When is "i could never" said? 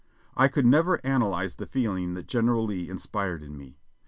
0.35-0.99